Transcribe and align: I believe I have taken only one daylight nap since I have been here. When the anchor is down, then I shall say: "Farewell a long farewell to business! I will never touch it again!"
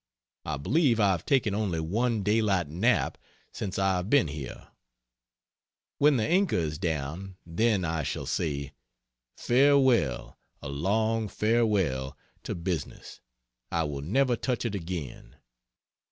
I 0.45 0.57
believe 0.57 0.99
I 0.99 1.11
have 1.11 1.27
taken 1.27 1.53
only 1.53 1.79
one 1.79 2.23
daylight 2.23 2.67
nap 2.67 3.19
since 3.51 3.77
I 3.77 3.97
have 3.97 4.09
been 4.09 4.29
here. 4.29 4.69
When 5.99 6.17
the 6.17 6.25
anchor 6.25 6.57
is 6.57 6.79
down, 6.79 7.37
then 7.45 7.85
I 7.85 8.01
shall 8.01 8.25
say: 8.25 8.71
"Farewell 9.37 10.39
a 10.59 10.69
long 10.69 11.27
farewell 11.27 12.17
to 12.41 12.55
business! 12.55 13.21
I 13.71 13.83
will 13.83 14.01
never 14.01 14.35
touch 14.35 14.65
it 14.65 14.73
again!" 14.73 15.35